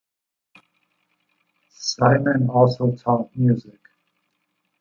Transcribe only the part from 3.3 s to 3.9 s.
music.